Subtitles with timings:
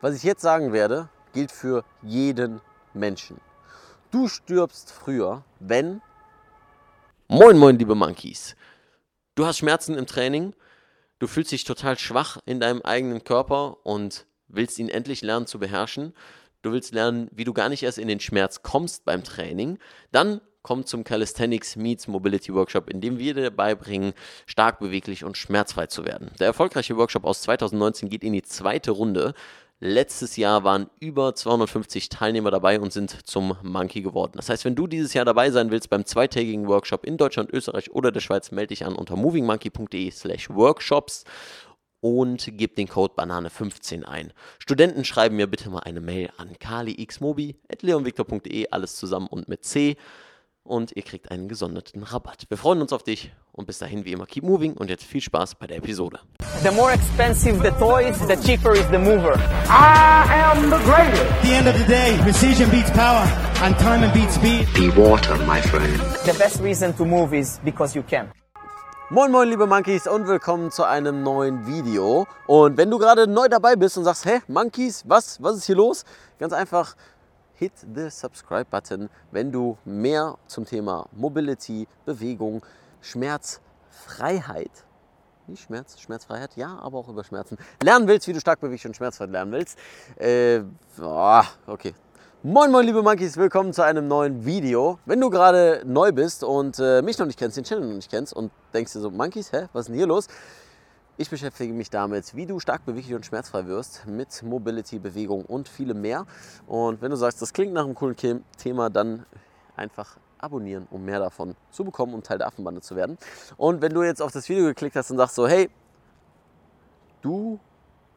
[0.00, 2.60] Was ich jetzt sagen werde, gilt für jeden
[2.94, 3.40] Menschen.
[4.12, 6.00] Du stirbst früher, wenn...
[7.26, 8.54] Moin, moin, liebe Monkeys.
[9.34, 10.54] Du hast Schmerzen im Training,
[11.18, 15.58] du fühlst dich total schwach in deinem eigenen Körper und willst ihn endlich lernen zu
[15.58, 16.14] beherrschen.
[16.62, 19.78] Du willst lernen, wie du gar nicht erst in den Schmerz kommst beim Training.
[20.12, 24.12] Dann komm zum Calisthenics Meets Mobility Workshop, in dem wir dir beibringen,
[24.46, 26.30] stark beweglich und schmerzfrei zu werden.
[26.38, 29.34] Der erfolgreiche Workshop aus 2019 geht in die zweite Runde.
[29.80, 34.32] Letztes Jahr waren über 250 Teilnehmer dabei und sind zum Monkey geworden.
[34.34, 37.92] Das heißt, wenn du dieses Jahr dabei sein willst beim zweitägigen Workshop in Deutschland, Österreich
[37.92, 41.22] oder der Schweiz, melde dich an unter movingmonkey.de slash workshops
[42.00, 44.32] und gib den Code Banane15 ein.
[44.58, 49.96] Studenten schreiben mir bitte mal eine Mail an kalixmobi.leonvictor.de, alles zusammen und mit C
[50.64, 52.46] und ihr kriegt einen gesonderten Rabatt.
[52.48, 55.20] Wir freuen uns auf dich und bis dahin wie immer keep moving und jetzt viel
[55.20, 56.20] Spaß bei der Episode.
[56.62, 59.34] The more expensive the toys, the cheaper is the mover.
[59.68, 61.22] I am the greatest.
[61.22, 63.26] At the end of the day, precision beats power
[63.62, 64.66] and time beats speed.
[64.74, 65.98] Be water, my friend.
[66.24, 68.30] The best reason to move is because you can.
[69.10, 72.26] Moin moin liebe Monkeys und willkommen zu einem neuen Video.
[72.46, 75.76] Und wenn du gerade neu dabei bist und sagst, hä, Monkeys, was, was ist hier
[75.76, 76.04] los?
[76.38, 76.94] Ganz einfach,
[77.54, 82.62] hit the subscribe button, wenn du mehr zum Thema Mobility, Bewegung,
[83.08, 84.70] Schmerzfreiheit,
[85.46, 88.94] nicht Schmerz, Schmerzfreiheit, ja, aber auch über Schmerzen, lernen willst, wie du stark bewegst und
[88.94, 89.78] schmerzfrei lernen willst.
[90.16, 90.60] Äh,
[91.00, 91.94] oh, okay,
[92.42, 94.98] Moin moin liebe Monkeys, willkommen zu einem neuen Video.
[95.06, 98.10] Wenn du gerade neu bist und äh, mich noch nicht kennst, den Channel noch nicht
[98.10, 100.28] kennst und denkst dir so, Monkeys, hä, was ist denn hier los?
[101.16, 105.68] Ich beschäftige mich damit, wie du stark beweglich und schmerzfrei wirst mit Mobility, Bewegung und
[105.68, 106.26] vielem mehr.
[106.66, 109.24] Und wenn du sagst, das klingt nach einem coolen Thema, dann
[109.74, 113.18] einfach abonnieren, um mehr davon zu bekommen, um Teil der Affenbande zu werden.
[113.56, 115.70] Und wenn du jetzt auf das Video geklickt hast und sagst so, hey,
[117.22, 117.58] du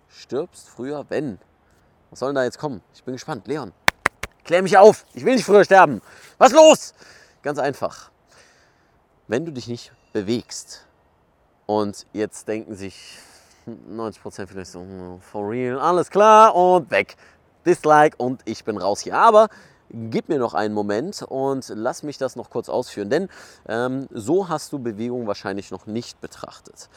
[0.07, 1.39] stirbst früher, wenn.
[2.09, 2.81] Was soll denn da jetzt kommen?
[2.93, 3.47] Ich bin gespannt.
[3.47, 3.71] Leon,
[4.43, 5.05] klär mich auf.
[5.13, 6.01] Ich will nicht früher sterben.
[6.37, 6.93] Was los?
[7.41, 8.11] Ganz einfach.
[9.27, 10.85] Wenn du dich nicht bewegst,
[11.71, 13.17] und jetzt denken sich
[13.65, 17.15] 90% vielleicht so, hm, for real, alles klar und weg.
[17.65, 19.15] Dislike und ich bin raus hier.
[19.15, 19.47] Aber
[19.93, 23.29] gib mir noch einen Moment und lass mich das noch kurz ausführen, denn
[23.67, 26.89] ähm, so hast du Bewegung wahrscheinlich noch nicht betrachtet.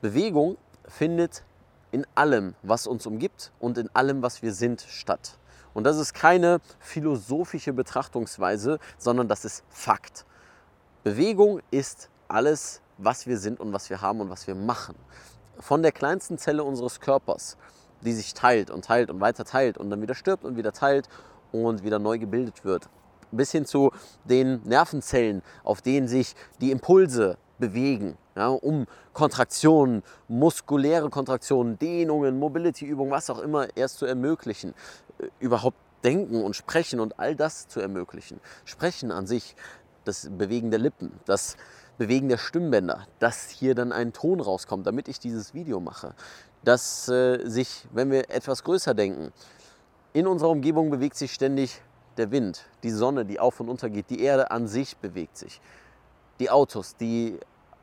[0.00, 0.56] Bewegung
[0.86, 1.44] findet
[1.90, 5.38] in allem, was uns umgibt und in allem, was wir sind, statt.
[5.74, 10.26] Und das ist keine philosophische Betrachtungsweise, sondern das ist Fakt.
[11.04, 14.94] Bewegung ist alles was wir sind und was wir haben und was wir machen.
[15.58, 17.56] Von der kleinsten Zelle unseres Körpers,
[18.00, 21.08] die sich teilt und teilt und weiter teilt und dann wieder stirbt und wieder teilt
[21.52, 22.88] und wieder neu gebildet wird,
[23.30, 23.90] bis hin zu
[24.24, 33.12] den Nervenzellen, auf denen sich die Impulse bewegen, ja, um Kontraktionen, muskuläre Kontraktionen, Dehnungen, Mobility-Übungen,
[33.12, 34.74] was auch immer erst zu ermöglichen,
[35.18, 38.40] äh, überhaupt denken und sprechen und all das zu ermöglichen.
[38.64, 39.54] Sprechen an sich,
[40.04, 41.56] das Bewegen der Lippen, das
[41.98, 46.14] Bewegen der Stimmbänder, dass hier dann ein Ton rauskommt, damit ich dieses Video mache.
[46.64, 49.32] Dass äh, sich, wenn wir etwas größer denken,
[50.12, 51.80] in unserer Umgebung bewegt sich ständig
[52.16, 55.60] der Wind, die Sonne, die auf und unter geht, die Erde an sich bewegt sich.
[56.40, 57.38] Die Autos, die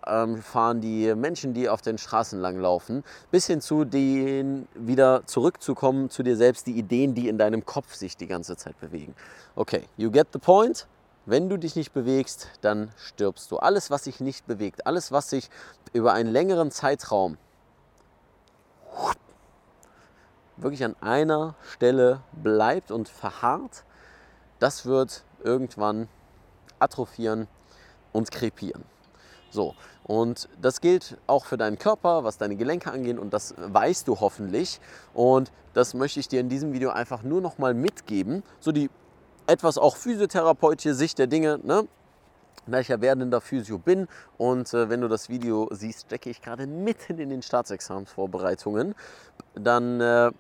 [0.06, 5.26] ähm, fahren, die Menschen, die auf den Straßen lang laufen, bis hin zu den wieder
[5.26, 9.16] zurückzukommen zu dir selbst, die Ideen, die in deinem Kopf sich die ganze Zeit bewegen.
[9.56, 10.88] Okay, you get the point?
[11.26, 13.58] Wenn du dich nicht bewegst, dann stirbst du.
[13.58, 15.50] Alles, was sich nicht bewegt, alles, was sich
[15.94, 17.38] über einen längeren Zeitraum
[20.62, 23.84] wirklich an einer Stelle bleibt und verharrt,
[24.60, 26.08] das wird irgendwann
[26.80, 27.48] atrophieren
[28.12, 28.84] und krepieren.
[29.52, 34.08] So, und das gilt auch für deinen Körper, was deine Gelenke angeht und das weißt
[34.08, 34.80] du hoffentlich
[35.14, 38.90] und das möchte ich dir in diesem Video einfach nur noch mal mitgeben, so die
[39.48, 41.88] etwas auch physiotherapeutische Sicht der Dinge, ne?
[42.68, 46.42] da ich ja werdender Physio bin und äh, wenn du das Video siehst, stecke ich
[46.42, 48.94] gerade mitten in den Staatsexamensvorbereitungen,
[49.56, 50.32] dann äh,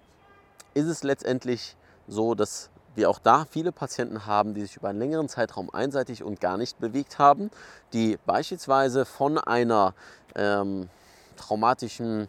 [0.73, 1.75] ist es letztendlich
[2.07, 6.23] so, dass wir auch da viele Patienten haben, die sich über einen längeren Zeitraum einseitig
[6.23, 7.51] und gar nicht bewegt haben,
[7.93, 9.93] die beispielsweise von einer
[10.35, 10.89] ähm,
[11.37, 12.27] traumatischen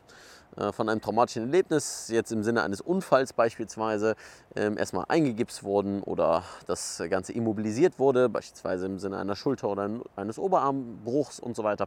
[0.56, 4.16] äh, von einem traumatischen Erlebnis, jetzt im Sinne eines Unfalls beispielsweise,
[4.56, 9.88] ähm, erstmal eingegipst wurden oder das Ganze immobilisiert wurde, beispielsweise im Sinne einer Schulter- oder
[10.16, 11.86] eines Oberarmbruchs und so weiter.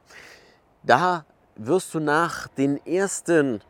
[0.84, 1.26] Da
[1.56, 3.62] wirst du nach den ersten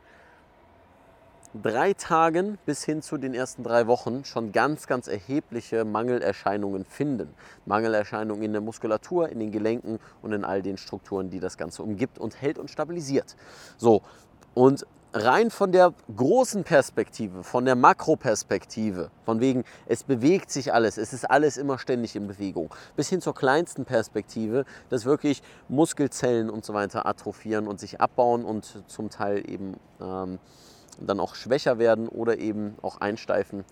[1.61, 7.33] drei Tagen bis hin zu den ersten drei Wochen schon ganz, ganz erhebliche Mangelerscheinungen finden.
[7.65, 11.83] Mangelerscheinungen in der Muskulatur, in den Gelenken und in all den Strukturen, die das Ganze
[11.83, 13.35] umgibt und hält und stabilisiert.
[13.77, 14.01] So,
[14.53, 20.97] und rein von der großen Perspektive, von der Makroperspektive, von wegen, es bewegt sich alles,
[20.97, 26.49] es ist alles immer ständig in Bewegung, bis hin zur kleinsten Perspektive, dass wirklich Muskelzellen
[26.49, 30.39] und so weiter atrophieren und sich abbauen und zum Teil eben ähm,
[30.99, 33.65] dann auch schwächer werden oder eben auch einsteifen,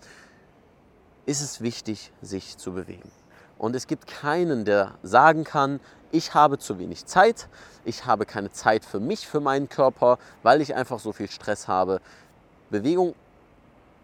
[1.26, 3.10] ist es wichtig, sich zu bewegen.
[3.58, 5.80] Und es gibt keinen, der sagen kann,
[6.10, 7.48] ich habe zu wenig Zeit,
[7.84, 11.68] ich habe keine Zeit für mich, für meinen Körper, weil ich einfach so viel Stress
[11.68, 12.00] habe.
[12.70, 13.14] Bewegung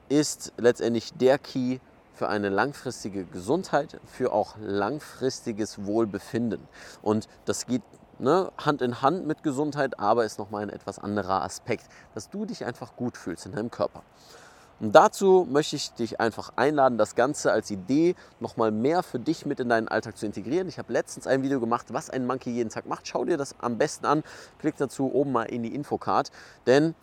[0.08, 1.78] ist letztendlich der Key
[2.14, 6.66] für eine langfristige Gesundheit, für auch langfristiges Wohlbefinden.
[7.02, 7.82] Und das geht
[8.18, 12.44] ne, Hand in Hand mit Gesundheit, aber ist nochmal ein etwas anderer Aspekt, dass du
[12.44, 14.02] dich einfach gut fühlst in deinem Körper.
[14.80, 19.44] Und dazu möchte ich dich einfach einladen, das Ganze als Idee nochmal mehr für dich
[19.44, 20.68] mit in deinen Alltag zu integrieren.
[20.68, 23.08] Ich habe letztens ein Video gemacht, was ein Monkey jeden Tag macht.
[23.08, 24.22] Schau dir das am besten an.
[24.60, 26.30] Klick dazu oben mal in die Infocard,
[26.66, 26.94] denn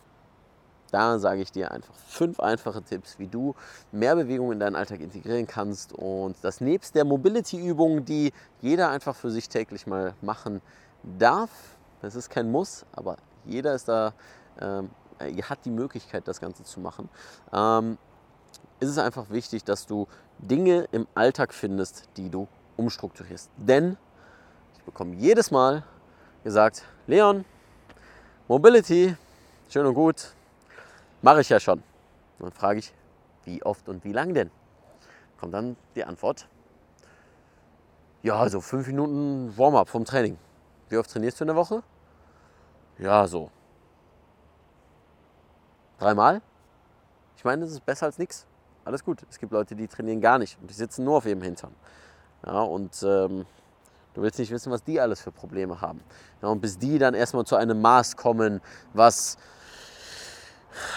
[0.91, 3.56] da sage ich dir einfach fünf einfache Tipps, wie du
[3.91, 8.31] mehr Bewegung in deinen Alltag integrieren kannst und das nebst der Mobility-Übungen, die
[8.62, 10.62] jeder einfach für sich täglich mal machen
[11.18, 11.50] darf.
[12.02, 14.13] Das ist kein Muss, aber jeder ist da
[14.60, 17.10] ähm, äh, hat die Möglichkeit, das Ganze zu machen,
[17.54, 17.98] ähm,
[18.80, 20.07] ist es einfach wichtig, dass du
[20.40, 22.48] Dinge im Alltag findest, die du
[22.78, 23.50] umstrukturierst.
[23.57, 23.98] Denn
[24.75, 25.84] ich bekomme jedes Mal
[26.44, 27.46] gesagt, Leon,
[28.48, 29.16] Mobility,
[29.69, 30.34] schön und gut,
[31.22, 31.81] mache ich ja schon.
[32.40, 32.94] dann frage ich,
[33.46, 34.51] wie oft und wie lang denn?
[35.40, 36.48] Kommt dann die Antwort,
[38.24, 40.38] ja, so fünf Minuten Warm-up vom Training.
[40.90, 41.84] Wie oft trainierst du in der Woche?
[42.98, 43.50] Ja, so
[46.00, 46.42] Dreimal?
[47.38, 48.46] Ich meine, das ist besser als nichts.
[48.84, 49.26] Alles gut.
[49.30, 51.74] Es gibt Leute, die trainieren gar nicht und die sitzen nur auf ihrem Hintern.
[52.46, 53.46] Ja, und ähm,
[54.14, 56.02] du willst nicht wissen, was die alles für Probleme haben.
[56.42, 58.62] Ja, und bis die dann erstmal zu einem Maß kommen,
[58.94, 59.38] was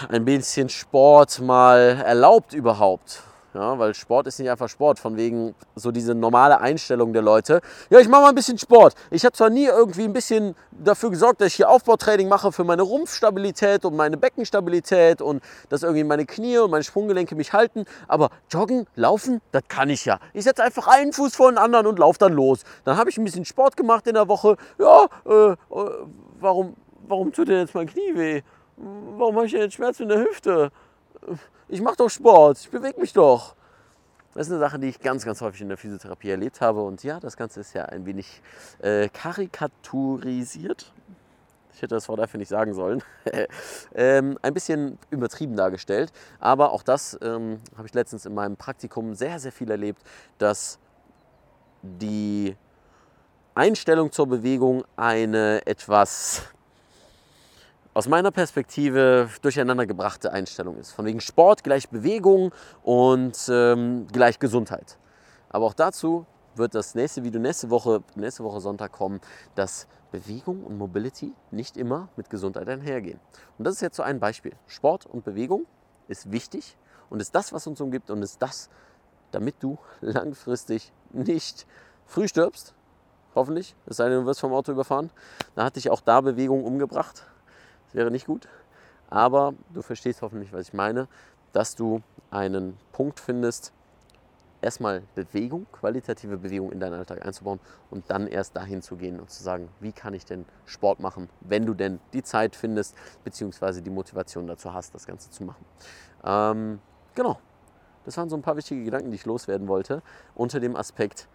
[0.09, 3.23] ein bisschen Sport mal erlaubt überhaupt.
[3.53, 7.61] Ja, weil Sport ist nicht einfach Sport, von wegen so diese normale Einstellung der Leute.
[7.89, 8.93] Ja, ich mache mal ein bisschen Sport.
[9.09, 12.63] Ich habe zwar nie irgendwie ein bisschen dafür gesorgt, dass ich hier Aufbautraining mache für
[12.63, 17.85] meine Rumpfstabilität und meine Beckenstabilität und dass irgendwie meine Knie und meine Sprunggelenke mich halten,
[18.07, 20.19] aber joggen, laufen, das kann ich ja.
[20.33, 22.63] Ich setze einfach einen Fuß vor den anderen und laufe dann los.
[22.85, 24.57] Dann habe ich ein bisschen Sport gemacht in der Woche.
[24.77, 25.55] Ja, äh, äh,
[26.39, 26.75] warum,
[27.07, 28.41] warum tut denn jetzt mein Knie weh?
[28.77, 30.71] Warum habe ich denn jetzt Schmerzen in der Hüfte?
[31.67, 33.55] Ich mache doch Sport, ich bewege mich doch.
[34.33, 36.81] Das ist eine Sache, die ich ganz, ganz häufig in der Physiotherapie erlebt habe.
[36.81, 38.41] Und ja, das Ganze ist ja ein wenig
[38.79, 40.93] äh, karikaturisiert.
[41.73, 43.01] Ich hätte das Wort dafür nicht sagen sollen.
[43.95, 46.11] ähm, ein bisschen übertrieben dargestellt.
[46.39, 50.03] Aber auch das ähm, habe ich letztens in meinem Praktikum sehr, sehr viel erlebt,
[50.37, 50.77] dass
[51.81, 52.55] die
[53.55, 56.43] Einstellung zur Bewegung eine etwas
[57.99, 60.91] aus meiner Perspektive durcheinandergebrachte Einstellung ist.
[60.93, 64.97] Von wegen Sport gleich Bewegung und ähm, gleich Gesundheit.
[65.49, 66.25] Aber auch dazu
[66.55, 69.19] wird das nächste Video nächste Woche, nächste Woche Sonntag kommen,
[69.55, 73.19] dass Bewegung und Mobility nicht immer mit Gesundheit einhergehen.
[73.57, 74.53] Und das ist jetzt so ein Beispiel.
[74.65, 75.65] Sport und Bewegung
[76.07, 76.77] ist wichtig
[77.09, 78.69] und ist das, was uns umgibt und ist das,
[79.31, 81.67] damit du langfristig nicht
[82.05, 82.73] früh stirbst.
[83.35, 85.11] Hoffentlich, es sei denn, du wirst vom Auto überfahren.
[85.55, 87.25] Da hat dich auch da Bewegung umgebracht.
[87.89, 88.47] Das wäre nicht gut.
[89.09, 91.07] Aber du verstehst hoffentlich, was ich meine,
[91.51, 93.73] dass du einen Punkt findest,
[94.61, 99.31] erstmal Bewegung, qualitative Bewegung in deinen Alltag einzubauen und dann erst dahin zu gehen und
[99.31, 103.81] zu sagen, wie kann ich denn Sport machen, wenn du denn die Zeit findest, beziehungsweise
[103.81, 105.65] die Motivation dazu hast, das Ganze zu machen.
[106.23, 106.79] Ähm,
[107.15, 107.39] genau,
[108.05, 110.03] das waren so ein paar wichtige Gedanken, die ich loswerden wollte,
[110.35, 111.27] unter dem Aspekt,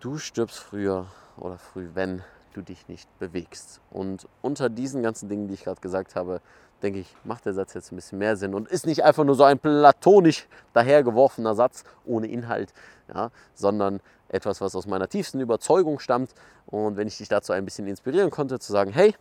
[0.00, 1.06] du stirbst früher
[1.36, 2.22] oder früh, wenn
[2.52, 3.80] du dich nicht bewegst.
[3.90, 6.40] Und unter diesen ganzen Dingen, die ich gerade gesagt habe,
[6.82, 9.34] denke ich, macht der Satz jetzt ein bisschen mehr Sinn und ist nicht einfach nur
[9.34, 12.72] so ein platonisch dahergeworfener Satz ohne Inhalt,
[13.12, 16.34] ja, sondern etwas, was aus meiner tiefsten Überzeugung stammt.
[16.66, 19.14] Und wenn ich dich dazu ein bisschen inspirieren konnte, zu sagen, hey,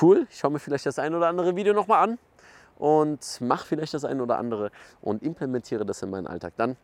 [0.00, 2.18] cool, ich schaue mir vielleicht das ein oder andere Video nochmal an
[2.76, 6.76] und mache vielleicht das ein oder andere und implementiere das in meinen Alltag, dann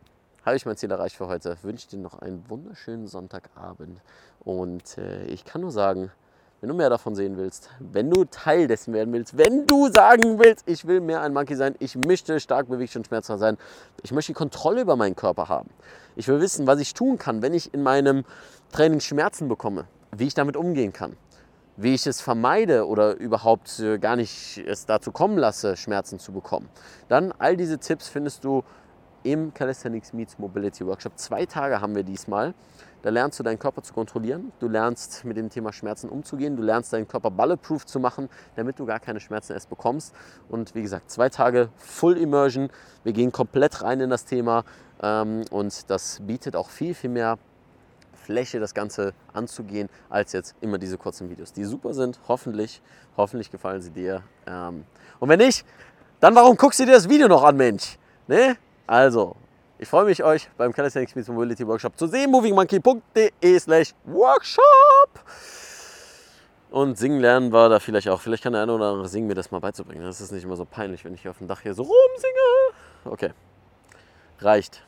[0.45, 1.55] habe ich mein Ziel erreicht für heute.
[1.61, 4.01] Wünsche dir noch einen wunderschönen Sonntagabend.
[4.43, 6.11] Und äh, ich kann nur sagen,
[6.61, 10.37] wenn du mehr davon sehen willst, wenn du Teil dessen werden willst, wenn du sagen
[10.39, 13.57] willst, ich will mehr ein Monkey sein, ich möchte stark bewegt und schmerzfrei sein,
[14.03, 15.71] ich möchte die Kontrolle über meinen Körper haben.
[16.15, 18.25] Ich will wissen, was ich tun kann, wenn ich in meinem
[18.71, 21.17] Training Schmerzen bekomme, wie ich damit umgehen kann,
[21.77, 26.31] wie ich es vermeide oder überhaupt äh, gar nicht es dazu kommen lasse, Schmerzen zu
[26.31, 26.69] bekommen.
[27.09, 28.63] Dann all diese Tipps findest du
[29.23, 31.17] im Calisthenics Meets Mobility Workshop.
[31.17, 32.53] Zwei Tage haben wir diesmal.
[33.01, 36.61] Da lernst du deinen Körper zu kontrollieren, du lernst mit dem Thema Schmerzen umzugehen, du
[36.61, 40.13] lernst deinen Körper bulletproof zu machen, damit du gar keine Schmerzen erst bekommst.
[40.49, 42.69] Und wie gesagt, zwei Tage Full Immersion.
[43.03, 44.63] Wir gehen komplett rein in das Thema
[45.01, 47.39] ähm, und das bietet auch viel, viel mehr
[48.13, 52.19] Fläche, das Ganze anzugehen, als jetzt immer diese kurzen Videos, die super sind.
[52.27, 52.83] Hoffentlich,
[53.17, 54.21] hoffentlich gefallen sie dir.
[54.45, 54.85] Ähm,
[55.19, 55.65] und wenn nicht,
[56.19, 57.97] dann warum guckst du dir das Video noch an, Mensch?
[58.27, 58.57] Ne?
[58.87, 59.35] Also,
[59.79, 62.29] ich freue mich, euch beim Calisthenics Meets Mobility Workshop zu sehen.
[62.31, 64.61] movingmonkey.de slash workshop.
[66.69, 68.21] Und singen lernen war da vielleicht auch.
[68.21, 70.03] Vielleicht kann der eine oder andere singen, mir das mal beizubringen.
[70.03, 72.75] Das ist nicht immer so peinlich, wenn ich hier auf dem Dach hier so rumsinge.
[73.05, 73.31] Okay,
[74.39, 74.83] reicht.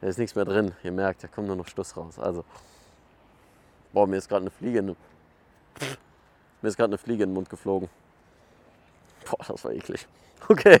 [0.00, 0.72] Da ist nichts mehr drin.
[0.82, 2.18] Ihr merkt, da kommt nur noch Stuss raus.
[2.18, 2.44] Also,
[3.92, 7.50] boah, mir ist gerade eine Fliege in, mir ist gerade eine Fliege in den Mund
[7.50, 7.88] geflogen.
[9.30, 10.06] Boah, das war eklig.
[10.48, 10.80] Okay,